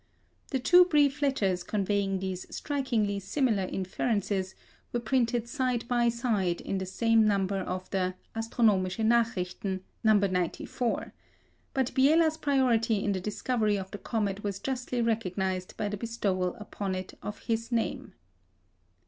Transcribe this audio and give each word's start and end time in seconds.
The 0.49 0.57
two 0.57 0.85
brief 0.85 1.21
letters 1.21 1.61
conveying 1.61 2.17
these 2.17 2.47
strikingly 2.49 3.19
similar 3.19 3.65
inferences 3.65 4.55
were 4.91 4.99
printed 4.99 5.47
side 5.47 5.87
by 5.87 6.09
side 6.09 6.59
in 6.59 6.79
the 6.79 6.87
same 6.87 7.23
number 7.23 7.57
of 7.57 7.87
the 7.91 8.15
Astronomische 8.35 9.05
Nachrichten 9.05 9.81
(No. 10.03 10.13
94); 10.15 11.13
but 11.75 11.93
Biela's 11.93 12.37
priority 12.37 13.03
in 13.03 13.11
the 13.11 13.21
discovery 13.21 13.77
of 13.77 13.91
the 13.91 13.99
comet 13.99 14.43
was 14.43 14.57
justly 14.59 15.03
recognised 15.03 15.77
by 15.77 15.87
the 15.87 15.97
bestowal 15.97 16.55
upon 16.55 16.95
it 16.95 17.13
of 17.21 17.37
his 17.41 17.71
name. 17.71 18.15